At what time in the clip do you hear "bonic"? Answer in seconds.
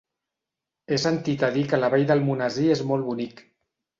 3.13-3.45